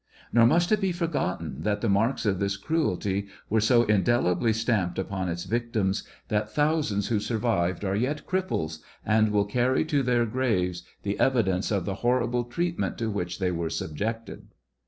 Nor 0.33 0.47
must 0.47 0.71
it 0.71 0.81
be 0.81 0.91
forgotten 0.91 1.61
that 1.61 1.81
the 1.81 1.87
marks 1.87 2.25
of 2.25 2.39
this 2.39 2.57
cruelty 2.57 3.27
were 3.51 3.61
so 3.61 3.83
indelibly 3.83 4.51
stamped 4.51 4.97
upon 4.97 5.29
its 5.29 5.43
victims 5.43 6.01
that 6.27 6.49
thousands 6.51 7.09
who 7.09 7.19
survived 7.19 7.85
are 7.85 7.95
yet 7.95 8.25
cripples, 8.25 8.79
aijd 9.07 9.29
will 9.29 9.45
carry 9.45 9.85
to 9.85 10.01
their 10.01 10.25
graves 10.25 10.81
the 11.03 11.19
evidence 11.19 11.69
of 11.69 11.85
the 11.85 11.93
horrible 12.01 12.45
treatment 12.45 12.97
to' 12.97 13.11
which 13.11 13.37
they 13.37 13.51
were 13.51 13.69
subjected. 13.69 14.45